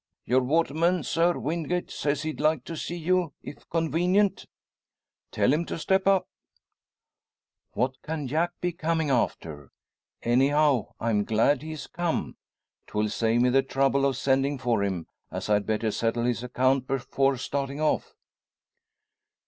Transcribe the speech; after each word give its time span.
"Your 0.25 0.41
waterman, 0.41 1.03
sir, 1.03 1.37
Wingate, 1.37 1.91
says 1.91 2.23
he'd 2.23 2.39
like 2.39 2.63
to 2.63 2.75
see 2.75 2.95
you, 2.95 3.33
if 3.43 3.69
convenient?" 3.69 4.47
"Tell 5.29 5.53
him 5.53 5.63
to 5.65 5.77
step 5.77 6.07
up!" 6.07 6.27
"What 7.73 8.01
can 8.01 8.25
Jack 8.27 8.53
be 8.59 8.71
coming 8.71 9.11
after? 9.11 9.69
Anyhow 10.23 10.93
I'm 10.99 11.23
glad 11.23 11.61
he 11.61 11.69
has 11.69 11.85
come. 11.85 12.35
'Twill 12.87 13.09
save 13.09 13.43
me 13.43 13.49
the 13.49 13.61
trouble 13.61 14.07
of 14.07 14.17
sending 14.17 14.57
for 14.57 14.83
him; 14.83 15.05
as 15.29 15.51
I'd 15.51 15.67
better 15.67 15.91
settle 15.91 16.23
his 16.23 16.41
account 16.41 16.87
before 16.87 17.37
starting 17.37 17.79
off." 17.79 18.15